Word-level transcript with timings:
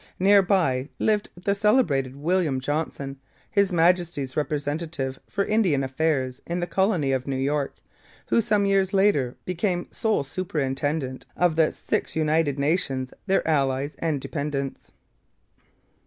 Near 0.17 0.41
by 0.41 0.89
lived 0.97 1.29
the 1.37 1.53
celebrated 1.53 2.15
William 2.15 2.59
Johnson, 2.59 3.19
His 3.51 3.71
Majesty's 3.71 4.35
representative 4.35 5.19
for 5.29 5.45
Indian 5.45 5.83
Affairs 5.83 6.41
in 6.47 6.59
the 6.59 6.65
colony 6.65 7.11
of 7.11 7.27
New 7.27 7.35
York, 7.37 7.75
who 8.25 8.41
some 8.41 8.65
years 8.65 8.93
later 8.95 9.35
became 9.45 9.87
sole 9.91 10.23
superintendent 10.23 11.27
of 11.37 11.55
'the 11.55 11.73
six 11.73 12.15
united 12.15 12.57
nations, 12.57 13.13
their 13.27 13.47
allies 13.47 13.95
and 13.99 14.19
dependents.' 14.19 14.91